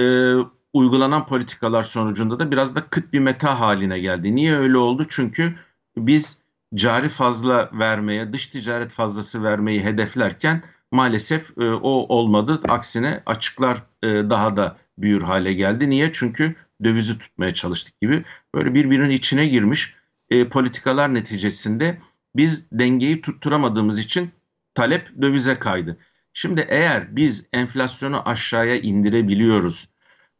[0.00, 0.34] e,
[0.72, 4.34] uygulanan politikalar sonucunda da biraz da kıt bir meta haline geldi.
[4.34, 5.06] Niye öyle oldu?
[5.08, 5.54] Çünkü
[5.96, 6.38] biz
[6.74, 12.60] cari fazla vermeye, dış ticaret fazlası vermeyi hedeflerken maalesef e, o olmadı.
[12.68, 15.90] Aksine açıklar e, daha da büyür hale geldi.
[15.90, 16.12] Niye?
[16.12, 18.24] Çünkü dövizi tutmaya çalıştık gibi.
[18.54, 19.94] Böyle birbirinin içine girmiş
[20.30, 21.98] e, politikalar neticesinde
[22.36, 24.30] biz dengeyi tutturamadığımız için
[24.74, 25.96] talep dövize kaydı.
[26.32, 29.88] Şimdi eğer biz enflasyonu aşağıya indirebiliyoruz,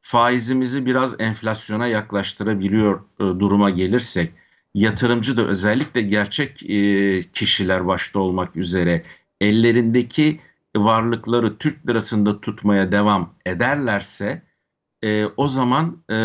[0.01, 4.33] faizimizi biraz enflasyona yaklaştırabiliyor e, duruma gelirsek,
[4.75, 9.05] yatırımcı da özellikle gerçek e, kişiler başta olmak üzere
[9.41, 10.41] ellerindeki
[10.77, 14.43] varlıkları Türk lirasında tutmaya devam ederlerse
[15.03, 16.17] e, o zaman e,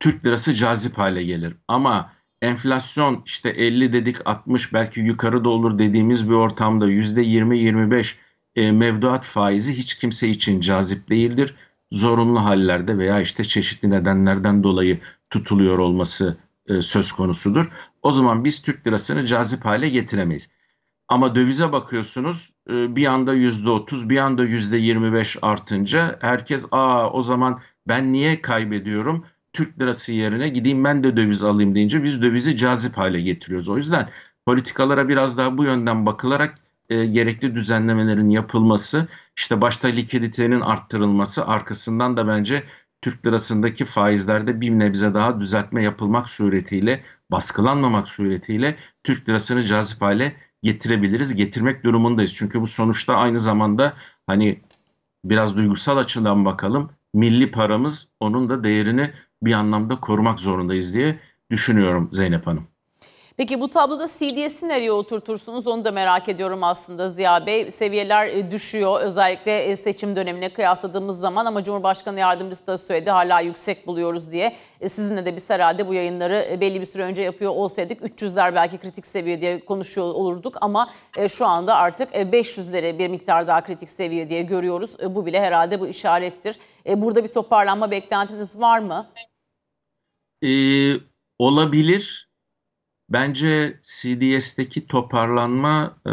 [0.00, 1.54] Türk lirası cazip hale gelir.
[1.68, 8.14] Ama enflasyon işte 50 dedik 60 belki yukarı da olur dediğimiz bir ortamda %20-25
[8.56, 11.54] e, mevduat faizi hiç kimse için cazip değildir.
[11.92, 16.36] Zorunlu hallerde veya işte çeşitli nedenlerden dolayı tutuluyor olması
[16.68, 17.70] e, söz konusudur.
[18.02, 20.48] O zaman biz Türk lirasını cazip hale getiremeyiz.
[21.08, 26.66] Ama dövize bakıyorsunuz e, bir anda yüzde otuz, bir anda yüzde yirmi beş artınca herkes
[26.70, 29.26] aa o zaman ben niye kaybediyorum?
[29.56, 33.68] Türk lirası yerine gideyim ben de döviz alayım deyince biz dövizi cazip hale getiriyoruz.
[33.68, 34.08] O yüzden
[34.46, 36.58] politikalara biraz daha bu yönden bakılarak
[36.90, 42.64] e, gerekli düzenlemelerin yapılması, işte başta likiditenin arttırılması, arkasından da bence
[43.02, 50.36] Türk lirasındaki faizlerde bir nebze daha düzeltme yapılmak suretiyle, baskılanmamak suretiyle Türk lirasını cazip hale
[50.62, 52.34] getirebiliriz, getirmek durumundayız.
[52.34, 53.94] Çünkü bu sonuçta aynı zamanda
[54.26, 54.60] hani
[55.24, 62.08] biraz duygusal açıdan bakalım, milli paramız onun da değerini bir anlamda korumak zorundayız diye düşünüyorum
[62.12, 62.68] Zeynep Hanım.
[63.36, 67.70] Peki bu tabloda CDS'i nereye oturtursunuz onu da merak ediyorum aslında Ziya Bey.
[67.70, 73.40] Seviyeler e, düşüyor özellikle e, seçim dönemine kıyasladığımız zaman ama Cumhurbaşkanı Yardımcısı da söyledi hala
[73.40, 74.56] yüksek buluyoruz diye.
[74.80, 78.78] E, sizinle de biz herhalde bu yayınları belli bir süre önce yapıyor olsaydık 300'ler belki
[78.78, 80.90] kritik seviye diye konuşuyor olurduk ama
[81.28, 84.90] şu anda artık 500'leri bir miktar daha kritik seviye diye görüyoruz.
[85.14, 86.56] Bu bile herhalde bu işarettir.
[86.86, 89.06] Burada bir toparlanma beklentiniz var mı?
[90.42, 90.94] Ee,
[91.38, 92.26] olabilir.
[93.08, 96.12] Bence CDS'teki toparlanma e,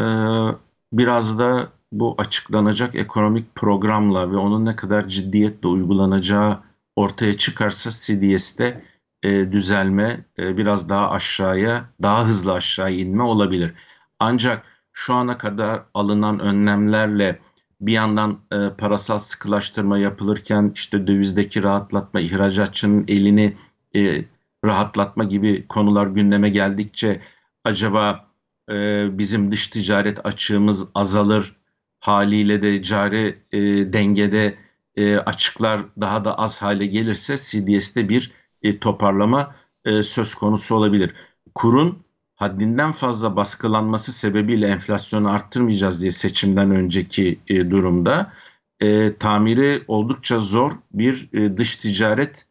[0.94, 6.60] biraz da bu açıklanacak ekonomik programla ve onun ne kadar ciddiyetle uygulanacağı
[6.96, 8.84] ortaya çıkarsa CDS'te
[9.24, 13.74] e, düzelme e, biraz daha aşağıya, daha hızlı aşağı inme olabilir.
[14.20, 17.40] Ancak şu ana kadar alınan önlemlerle
[17.82, 23.54] bir yandan e, parasal sıkılaştırma yapılırken işte dövizdeki rahatlatma, ihracatçının elini
[23.96, 24.26] e,
[24.66, 27.22] rahatlatma gibi konular gündeme geldikçe
[27.64, 28.28] acaba
[28.70, 31.56] e, bizim dış ticaret açığımız azalır
[32.00, 33.60] haliyle de cari e,
[33.94, 34.58] dengede
[34.96, 41.14] e, açıklar daha da az hale gelirse CDS'te bir e, toparlama e, söz konusu olabilir.
[41.56, 42.04] Kurun
[42.36, 48.34] haddinden fazla baskılanması sebebiyle enflasyonu arttırmayacağız diye seçimden önceki e, durumda
[48.80, 52.46] e, tamiri oldukça zor bir e, dış ticaret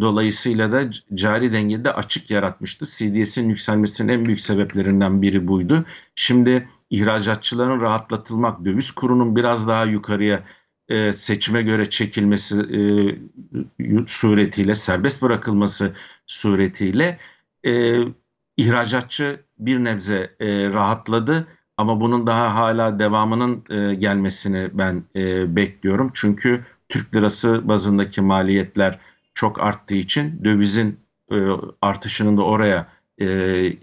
[0.00, 2.84] Dolayısıyla da cari dengede açık yaratmıştı.
[2.84, 5.84] CDS'in yükselmesinin en büyük sebeplerinden biri buydu.
[6.14, 10.44] Şimdi ihracatçıların rahatlatılmak, döviz kurunun biraz daha yukarıya
[10.88, 12.82] e, seçime göre çekilmesi e,
[14.06, 15.92] suretiyle, serbest bırakılması
[16.26, 17.18] suretiyle
[17.66, 17.94] e,
[18.56, 21.46] ihracatçı bir nebze e, rahatladı.
[21.76, 26.10] Ama bunun daha hala devamının e, gelmesini ben e, bekliyorum.
[26.14, 28.98] Çünkü Türk lirası bazındaki maliyetler
[29.34, 31.00] çok arttığı için dövizin
[31.32, 31.36] e,
[31.82, 33.26] artışının da oraya e,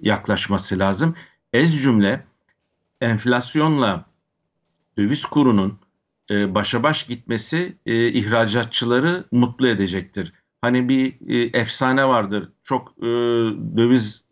[0.02, 1.16] yaklaşması lazım.
[1.54, 2.26] Ez cümle
[3.02, 4.06] enflasyonla
[4.98, 5.80] döviz kurunun
[6.32, 10.34] e, başa baş gitmesi ihracatçıları mutlu edecektir.
[10.62, 11.16] Hani bir
[11.54, 12.50] efsane vardır.
[12.64, 13.02] Çok
[13.78, 14.26] döviz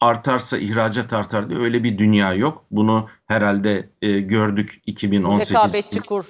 [0.00, 2.64] artarsa ihracat artar diye öyle bir dünya yok.
[2.70, 5.54] Bunu herhalde gördük 2018.
[5.54, 6.26] Rekabetçi kur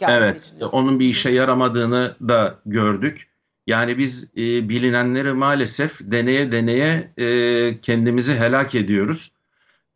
[0.00, 3.28] Evet, onun bir işe yaramadığını da gördük.
[3.66, 9.32] Yani biz e, bilinenleri maalesef deneye deneye e, kendimizi helak ediyoruz.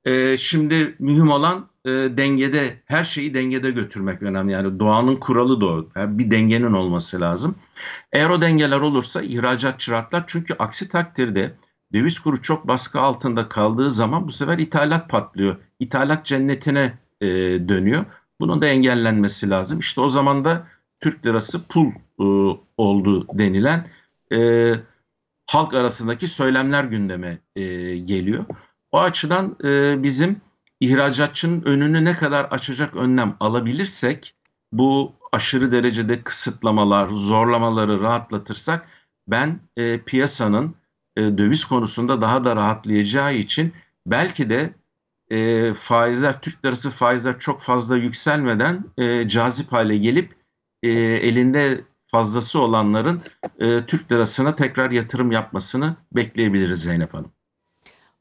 [0.05, 4.53] E, şimdi mühim olan e, dengede, her şeyi dengede götürmek önemli.
[4.53, 5.89] Yani doğanın kuralı da o.
[5.97, 7.57] Yani bir dengenin olması lazım.
[8.13, 10.25] Eğer o dengeler olursa ihracat rahatlar.
[10.27, 11.55] Çünkü aksi takdirde
[11.93, 15.57] döviz kuru çok baskı altında kaldığı zaman bu sefer ithalat patlıyor.
[15.81, 17.27] İthalat cennetine e,
[17.69, 18.05] dönüyor.
[18.41, 19.79] Bunun da engellenmesi lazım.
[19.79, 20.67] İşte o zaman da
[21.01, 21.87] Türk lirası pul
[22.21, 22.25] e,
[22.77, 23.87] oldu denilen
[24.33, 24.73] e,
[25.47, 27.63] halk arasındaki söylemler gündeme e,
[27.97, 28.45] geliyor.
[28.93, 30.41] O açıdan e, bizim
[30.81, 34.35] ihracatçının önünü ne kadar açacak önlem alabilirsek
[34.73, 38.89] bu aşırı derecede kısıtlamalar, zorlamaları rahatlatırsak
[39.29, 40.75] ben e, piyasanın
[41.17, 43.73] e, döviz konusunda daha da rahatlayacağı için
[44.07, 44.75] belki de
[45.31, 50.37] e, faizler, Türk lirası faizler çok fazla yükselmeden e, cazip hale gelip
[50.83, 53.23] e, elinde fazlası olanların
[53.59, 57.33] e, Türk lirasına tekrar yatırım yapmasını bekleyebiliriz Zeynep Hanım.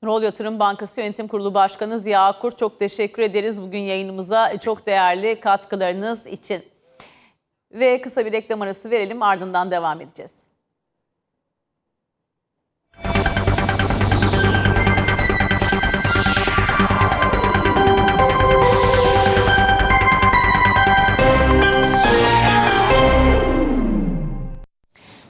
[0.04, 5.39] Nurol Yatırım Bankası Yönetim Kurulu Başkanı Ziya Akur çok teşekkür ederiz bugün yayınımıza çok değerli
[5.39, 6.63] katkılarınız için.
[7.72, 10.46] Ve kısa bir reklam arası verelim ardından devam edeceğiz.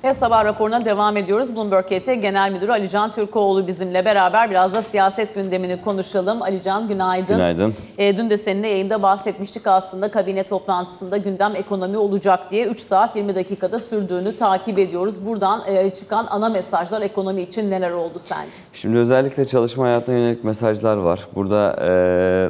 [0.08, 1.56] Ve sabah raporuna devam ediyoruz.
[1.56, 6.42] Bloomberg KT Genel Müdürü Alican Türkoğlu bizimle beraber biraz da siyaset gündemini konuşalım.
[6.42, 7.36] Alican günaydın.
[7.36, 7.74] Günaydın.
[7.98, 13.16] E, dün de seninle yayında bahsetmiştik aslında kabine toplantısında gündem ekonomi olacak diye 3 saat
[13.16, 15.26] 20 dakikada sürdüğünü takip ediyoruz.
[15.26, 18.58] Buradan e, çıkan ana mesajlar ekonomi için neler oldu sence?
[18.74, 21.28] Şimdi özellikle çalışma hayatına yönelik mesajlar var.
[21.36, 22.50] Burada e,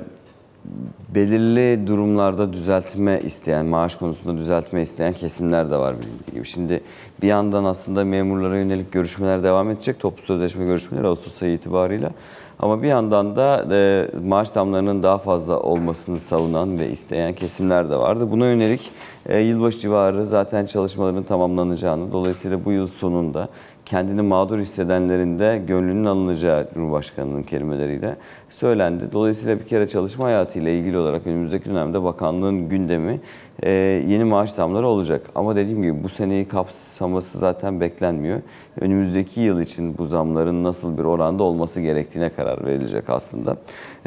[1.16, 6.46] belirli durumlarda düzeltme isteyen, maaş konusunda düzeltme isteyen kesimler de var bilindiği gibi.
[6.46, 6.84] Şimdi
[7.22, 10.00] bir yandan aslında memurlara yönelik görüşmeler devam edecek.
[10.00, 12.12] Toplu sözleşme görüşmeleri Ağustos ayı itibarıyla.
[12.60, 17.96] Ama bir yandan da e, maaş zamlarının daha fazla olmasını savunan ve isteyen kesimler de
[17.96, 18.32] vardı.
[18.32, 18.92] Buna yönelik
[19.26, 23.50] e, yılbaşı civarı zaten çalışmaların tamamlanacağını, dolayısıyla bu yıl sonunda
[23.88, 28.16] kendini mağdur hissedenlerin de gönlünün alınacağı Cumhurbaşkanı'nın kelimeleriyle
[28.50, 29.12] söylendi.
[29.12, 33.20] Dolayısıyla bir kere çalışma hayatıyla ilgili olarak önümüzdeki dönemde bakanlığın gündemi
[33.64, 33.70] e,
[34.08, 35.22] yeni maaş zamları olacak.
[35.36, 38.42] Ama dediğim gibi bu seneyi kapsaması zaten beklenmiyor.
[38.82, 43.58] Önümüzdeki yıl için bu zamların nasıl bir oranda olması gerektiğine karar verilecek aslında.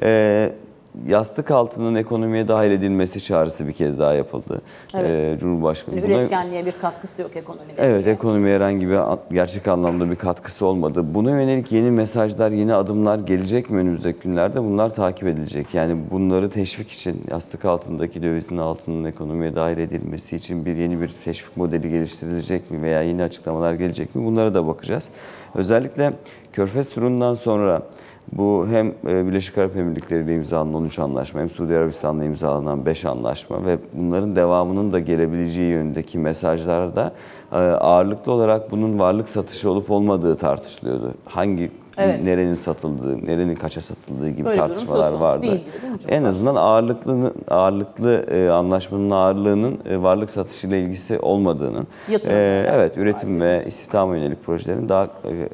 [0.03, 0.53] E,
[1.07, 4.61] yastık altının ekonomiye dahil edilmesi çağrısı bir kez daha yapıldı.
[4.95, 5.37] Evet.
[5.37, 5.97] E, Cumhurbaşkanı.
[5.97, 7.73] Yani üretkenliğe bir katkısı yok ekonomide.
[7.79, 8.99] Evet, ekonomiye herhangi bir
[9.33, 11.15] gerçek anlamda bir katkısı olmadı.
[11.15, 14.63] Buna yönelik yeni mesajlar, yeni adımlar gelecek mi önümüzdeki günlerde?
[14.63, 15.75] Bunlar takip edilecek.
[15.75, 21.15] Yani bunları teşvik için, yastık altındaki dövizin altının ekonomiye dahil edilmesi için bir yeni bir
[21.25, 22.83] teşvik modeli geliştirilecek mi?
[22.83, 24.25] Veya yeni açıklamalar gelecek mi?
[24.25, 25.09] Bunlara da bakacağız.
[25.55, 26.11] Özellikle
[26.53, 27.83] Körfez turundan sonra
[28.33, 33.05] bu hem e, Birleşik Arap Emirlikleri ile imzalanan 13 anlaşma hem Suudi Arabistan'la imzalanan 5
[33.05, 37.13] anlaşma ve bunların devamının da gelebileceği yönündeki mesajlarda
[37.53, 41.15] e, ağırlıklı olarak bunun varlık satışı olup olmadığı tartışılıyordu.
[41.25, 42.23] Hangi Evet.
[42.23, 45.43] nerenin satıldığı, nerenin kaça satıldığı gibi Böyle tartışmalar vardı.
[45.43, 51.19] değil diyor, değil mi en azından ağırlıklı ağırlıklı e, anlaşmanın ağırlığının e, varlık satışıyla ilgisi
[51.19, 55.09] olmadığının Yatırım e, evet üretim ve istihdama yönelik projelerin daha e,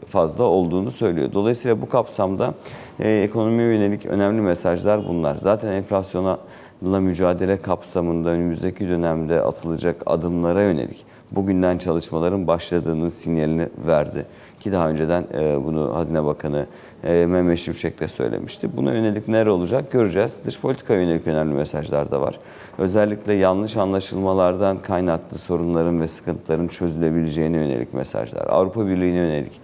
[0.08, 1.32] fazla olduğunu söylüyor.
[1.32, 2.54] Dolayısıyla bu kapsamda
[3.00, 5.34] e, ekonomiye yönelik önemli mesajlar bunlar.
[5.34, 6.38] Zaten enflasyona
[6.80, 14.26] mücadele kapsamında önümüzdeki dönemde atılacak adımlara yönelik bugünden çalışmaların başladığının sinyalini verdi.
[14.66, 16.66] Ki daha önceden e, bunu Hazine Bakanı
[17.04, 18.76] e, Mehmet Şimşek de söylemişti.
[18.76, 20.36] Buna yönelik neler olacak göreceğiz.
[20.46, 22.38] Dış politika yönelik önemli mesajlar da var.
[22.78, 28.46] Özellikle yanlış anlaşılmalardan kaynaklı sorunların ve sıkıntıların çözülebileceğine yönelik mesajlar.
[28.46, 29.60] Avrupa Birliği'ne yönelik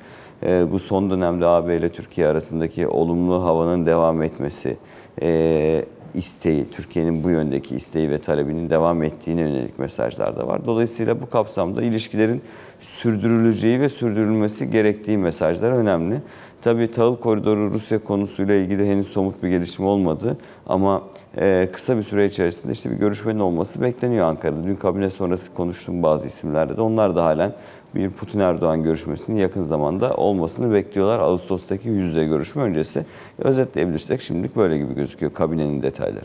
[0.46, 4.76] e, bu son dönemde AB ile Türkiye arasındaki olumlu havanın devam etmesi,
[6.14, 10.66] isteği, Türkiye'nin bu yöndeki isteği ve talebinin devam ettiğine yönelik mesajlar da var.
[10.66, 12.42] Dolayısıyla bu kapsamda ilişkilerin
[12.80, 16.20] sürdürüleceği ve sürdürülmesi gerektiği mesajlar önemli.
[16.62, 21.02] Tabii tahıl koridoru Rusya konusuyla ilgili henüz somut bir gelişme olmadı ama
[21.36, 24.64] e, kısa bir süre içerisinde işte bir görüşmenin olması bekleniyor Ankara'da.
[24.64, 27.52] Dün kabine sonrası konuştuğum bazı isimlerde de onlar da halen
[27.94, 31.18] bir Putin Erdoğan görüşmesinin yakın zamanda olmasını bekliyorlar.
[31.18, 33.06] Ağustos'taki yüz yüze görüşme öncesi.
[33.38, 36.24] Özetleyebilirsek şimdilik böyle gibi gözüküyor kabinenin detayları.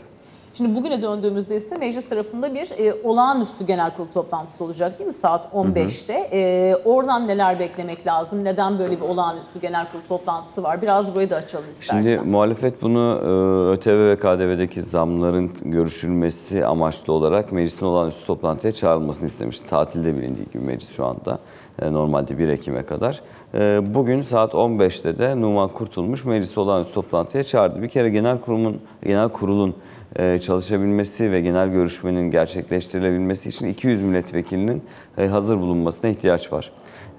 [0.58, 5.12] Şimdi bugüne döndüğümüzde ise meclis tarafında bir e, olağanüstü genel kurul toplantısı olacak değil mi
[5.12, 6.28] saat 15'te?
[6.32, 8.44] E, oradan neler beklemek lazım?
[8.44, 10.82] Neden böyle bir olağanüstü genel kurul toplantısı var?
[10.82, 12.02] Biraz burayı da açalım istersen.
[12.02, 13.28] Şimdi muhalefet bunu e,
[13.72, 19.68] ÖTV ve KDV'deki zamların görüşülmesi amaçlı olarak meclisin olağanüstü toplantıya çağrılmasını istemişti.
[19.68, 21.38] Tatilde bilindiği gibi meclis şu anda.
[21.82, 23.20] E, Normalde 1 Ekim'e kadar.
[23.54, 27.82] E, Bugün saat 15'te de Numan Kurtulmuş meclisi olağanüstü toplantıya çağırdı.
[27.82, 29.74] Bir kere genel kurumun genel kurulun
[30.16, 34.82] çalışabilmesi ve genel görüşmenin gerçekleştirilebilmesi için 200 milletvekilinin
[35.18, 36.70] e, hazır bulunmasına ihtiyaç var.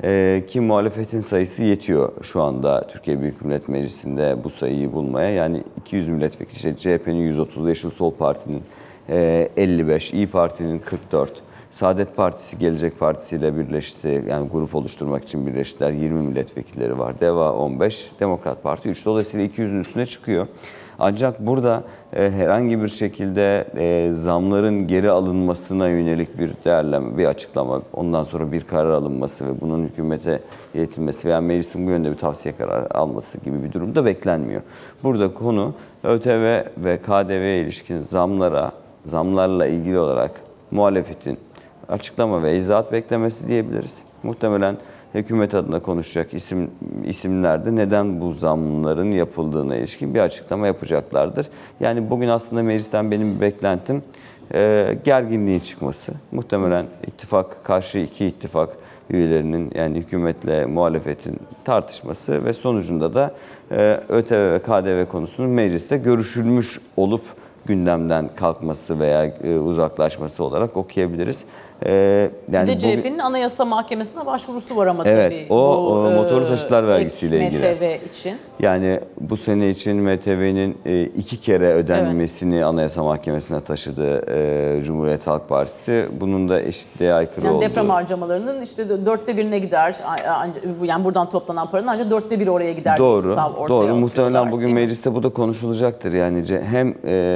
[0.03, 5.29] Ee, ki muhalefetin sayısı yetiyor şu anda Türkiye Büyük Millet Meclisi'nde bu sayıyı bulmaya.
[5.29, 8.63] Yani 200 milletvekili, işte CHP'nin 130, Yeşil Sol Parti'nin
[9.09, 11.33] e, 55, İyi Parti'nin 44,
[11.71, 14.23] Saadet Partisi Gelecek Partisi ile birleşti.
[14.29, 15.91] Yani grup oluşturmak için birleştiler.
[15.91, 17.19] 20 milletvekilleri var.
[17.19, 19.05] DEVA 15, Demokrat Parti 3.
[19.05, 20.47] Dolayısıyla 200'ün üstüne çıkıyor.
[20.99, 21.83] Ancak burada
[22.15, 28.51] e, herhangi bir şekilde e, zamların geri alınmasına yönelik bir değerleme, bir açıklama, ondan sonra
[28.51, 30.39] bir karar alınması ve bunun hükümete
[30.73, 34.61] iletilmesi veya meclisin bu yönde bir tavsiye kararı alması gibi bir durumda beklenmiyor.
[35.03, 38.71] Burada konu ÖTV ve KDV'ye ilişkin zamlara,
[39.05, 40.31] zamlarla ilgili olarak
[40.71, 41.37] muhalefetin
[41.89, 44.03] açıklama ve izahat beklemesi diyebiliriz.
[44.23, 44.77] Muhtemelen
[45.13, 46.71] hükümet adına konuşacak isim
[47.05, 51.47] isimler de neden bu zamların yapıldığına ilişkin bir açıklama yapacaklardır.
[51.79, 54.03] Yani bugün aslında meclisten benim bir beklentim
[54.53, 56.11] e, gerginliğin çıkması.
[56.31, 58.69] Muhtemelen ittifak, karşı iki ittifak
[59.09, 63.33] üyelerinin yani hükümetle muhalefetin tartışması ve sonucunda da
[63.71, 67.21] e, ÖTV ve KDV konusunun mecliste görüşülmüş olup
[67.65, 71.45] gündemden kalkması veya e, uzaklaşması olarak okuyabiliriz.
[71.85, 75.53] E, Bir de bugün- CHP'nin Anayasa Mahkemesi'ne başvurusu var ama Evet, tabii.
[75.53, 77.59] o, bu, o e, motorlu taşıtlar vergisiyle ek ilgili.
[77.75, 78.33] MTV için.
[78.59, 85.49] Yani bu sene için MTV'nin e, iki kere ödenmesini Anayasa Mahkemesi'ne taşıdı e, Cumhuriyet Halk
[85.49, 86.05] Partisi.
[86.19, 87.65] Bunun da eşitliğe aykırı Yani olduğu.
[87.65, 89.95] deprem harcamalarının işte dörtte birine gider.
[90.87, 92.97] Yani buradan toplanan paranın ancak dörtte biri oraya gider.
[92.97, 93.35] Doğru.
[93.69, 93.95] Doğru.
[93.95, 96.13] Muhtemelen bugün mecliste bu da konuşulacaktır.
[96.13, 96.89] Yani hem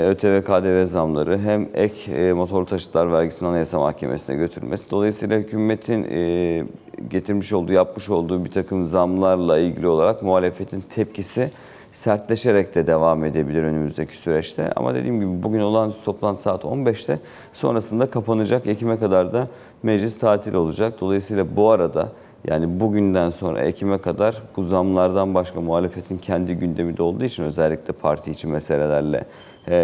[0.10, 4.92] ÖTV KDV zamları hem ek motorlu taşıtlar vergisinin Anayasa Mahkemesi'ne götürülmesi.
[4.92, 6.64] Dolayısıyla hükümetin e,
[7.10, 11.50] getirmiş olduğu, yapmış olduğu bir takım zamlarla ilgili olarak muhalefetin tepkisi
[11.94, 14.72] sertleşerek de devam edebilir önümüzdeki süreçte.
[14.76, 17.20] Ama dediğim gibi bugün olağanüstü toplantı saat 15'te
[17.54, 18.68] sonrasında kapanacak.
[18.68, 19.48] Ekim'e kadar da
[19.84, 20.94] meclis tatil olacak.
[21.02, 22.10] Dolayısıyla bu arada
[22.48, 27.94] yani bugünden sonra Ekim'e kadar bu zamlardan başka muhalefetin kendi gündemi de olduğu için özellikle
[27.94, 29.26] parti içi meselelerle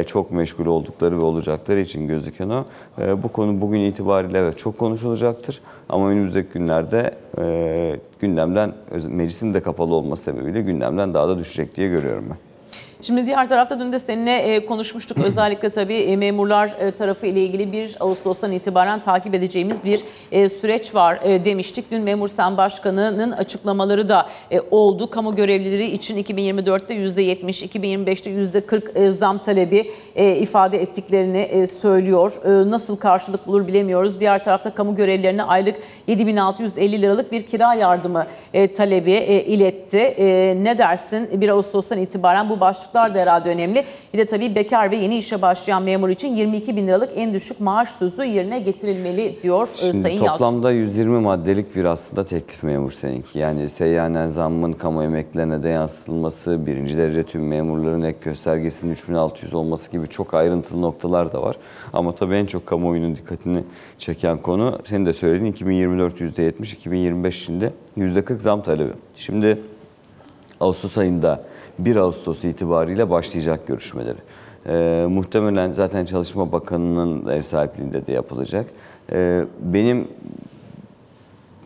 [0.07, 2.65] çok meşgul oldukları ve olacakları için gözüken o.
[3.01, 5.61] E, Bu konu bugün itibariyle evet çok konuşulacaktır.
[5.89, 8.73] Ama önümüzdeki günlerde e, gündemden,
[9.07, 12.48] meclisin de kapalı olması sebebiyle gündemden daha da düşecek diye görüyorum ben.
[13.01, 15.17] Şimdi diğer tarafta dün de seninle e, konuşmuştuk.
[15.23, 19.99] Özellikle tabii e, memurlar e, tarafı ile ilgili 1 Ağustos'tan itibaren takip edeceğimiz bir
[20.49, 21.91] süreç var demiştik.
[21.91, 24.29] Dün Memur Sen Başkanı'nın açıklamaları da
[24.71, 25.09] oldu.
[25.09, 32.33] Kamu görevlileri için 2024'te %70, 2025'te %40 e, zam talebi ifade ettiklerini söylüyor.
[32.71, 34.19] Nasıl karşılık bulur bilemiyoruz.
[34.19, 35.75] Diğer tarafta kamu görevlilerine aylık
[36.07, 38.27] 7650 liralık bir kira yardımı
[38.77, 39.11] talebi
[39.47, 40.15] iletti.
[40.63, 41.41] Ne dersin?
[41.41, 42.59] 1 Ağustos'tan itibaren bu
[42.89, 43.85] başlıklar da herhalde önemli.
[44.13, 47.59] Bir de tabii bekar ve yeni işe başlayan memur için 22 bin liralık en düşük
[47.59, 50.31] maaş sözü yerine getirilmeli diyor e, Şimdi Sayın Yalçın.
[50.31, 53.39] toplamda 120 maddelik bir aslında teklif memur seninki.
[53.39, 59.91] Yani seyyanen zammın kamu emeklilerine de yansıtılması, birinci derece tüm memurların ek göstergesinin 3600 olması
[59.91, 61.55] gibi çok ayrıntılı noktalar da var.
[61.93, 63.63] Ama tabii en çok kamuoyunun dikkatini
[63.97, 68.91] çeken konu senin de söylediğin 2024 %70, 2025 şimdi %40 zam talebi.
[69.15, 69.57] Şimdi
[70.59, 71.43] Ağustos ayında
[71.85, 74.17] 1 Ağustos itibariyle başlayacak görüşmeleri.
[74.67, 78.65] Ee, muhtemelen zaten Çalışma Bakanı'nın ev sahipliğinde de yapılacak.
[79.11, 80.07] Ee, benim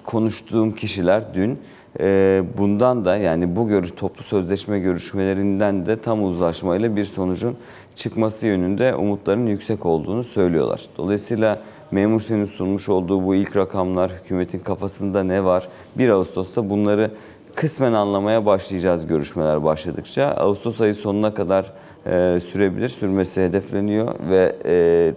[0.04, 1.60] konuştuğum kişiler dün
[2.00, 7.58] e, bundan da yani bu görüş toplu sözleşme görüşmelerinden de tam uzlaşmayla bir sonucun
[7.96, 10.82] çıkması yönünde umutların yüksek olduğunu söylüyorlar.
[10.98, 15.68] Dolayısıyla memur senin sunmuş olduğu bu ilk rakamlar hükümetin kafasında ne var?
[15.98, 17.12] 1 Ağustos'ta bunları
[17.56, 20.26] kısmen anlamaya başlayacağız görüşmeler başladıkça.
[20.26, 21.74] Ağustos ayı sonuna kadar
[22.06, 24.74] e, sürebilir, sürmesi hedefleniyor ve e,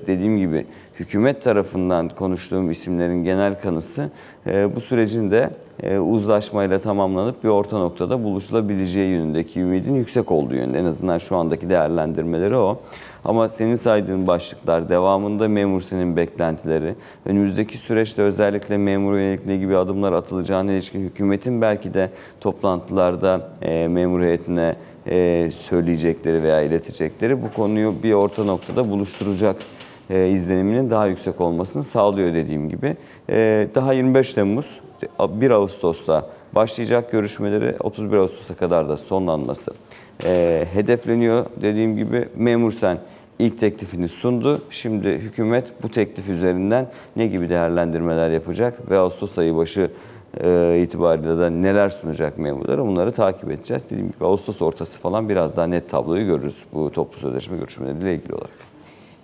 [0.06, 0.66] dediğim gibi
[1.00, 4.10] hükümet tarafından konuştuğum isimlerin genel kanısı
[4.46, 5.50] e, bu sürecin de
[5.82, 10.78] e, uzlaşmayla tamamlanıp bir orta noktada buluşulabileceği yönündeki ümidin yüksek olduğu yönünde.
[10.78, 12.80] En azından şu andaki değerlendirmeleri o.
[13.26, 19.76] Ama senin saydığın başlıklar, devamında memur senin beklentileri, önümüzdeki süreçte özellikle memur yönelik ne gibi
[19.76, 22.10] adımlar atılacağına ilişkin hükümetin belki de
[22.40, 24.74] toplantılarda e, memur heyetine
[25.06, 29.56] e, söyleyecekleri veya iletecekleri bu konuyu bir orta noktada buluşturacak
[30.10, 32.96] e, izleniminin daha yüksek olmasını sağlıyor dediğim gibi.
[33.30, 34.80] E, daha 25 Temmuz,
[35.20, 39.72] 1 Ağustos'ta başlayacak görüşmeleri 31 Ağustos'a kadar da sonlanması
[40.24, 41.46] e, hedefleniyor.
[41.62, 42.98] Dediğim gibi memur sen
[43.38, 44.62] ilk teklifini sundu.
[44.70, 49.90] Şimdi hükümet bu teklif üzerinden ne gibi değerlendirmeler yapacak ve Ağustos ayı başı
[50.44, 53.82] e, itibariyle de neler sunacak memurlara bunları takip edeceğiz.
[53.90, 58.34] Dediğim gibi Ağustos ortası falan biraz daha net tabloyu görürüz bu toplu sözleşme görüşmeleriyle ilgili
[58.34, 58.65] olarak.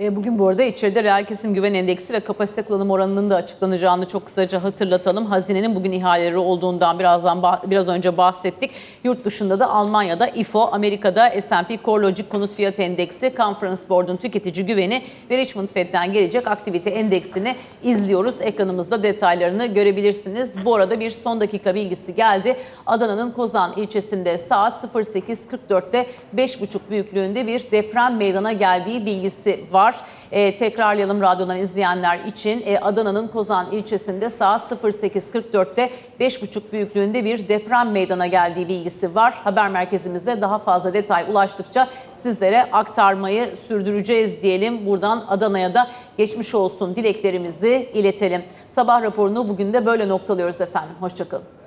[0.03, 4.09] E, Bugün bu arada içeride reel kesim güven endeksi ve kapasite kullanım oranının da açıklanacağını
[4.09, 5.27] çok kısaca hatırlatalım.
[5.27, 8.71] Hazinenin bugün ihaleleri olduğundan birazdan biraz önce bahsettik.
[9.05, 15.03] Yurt dışında da Almanya'da IFO, Amerika'da S&P CoreLogic Konut Fiyat Endeksi, Conference Board'un tüketici güveni
[15.31, 18.35] ve Richmond Fed'den gelecek aktivite endeksini izliyoruz.
[18.40, 20.65] Ekranımızda detaylarını görebilirsiniz.
[20.65, 22.57] Bu arada bir son dakika bilgisi geldi.
[22.87, 29.92] Adana'nın Kozan ilçesinde saat 08.44'te 5.5 büyüklüğünde bir deprem meydana geldiği bilgisi var.
[30.33, 32.63] Ee, tekrarlayalım radyodan izleyenler için.
[32.67, 35.90] Ee, Adana'nın Kozan ilçesinde saat 08.44'te
[36.21, 39.35] 5.5 büyüklüğünde bir deprem meydana geldiği bilgisi var.
[39.45, 44.87] Haber merkezimize daha fazla detay ulaştıkça sizlere aktarmayı sürdüreceğiz diyelim.
[44.87, 48.45] Buradan Adana'ya da geçmiş olsun dileklerimizi iletelim.
[48.69, 50.95] Sabah raporunu bugün de böyle noktalıyoruz efendim.
[51.01, 51.62] Hoşçakalın.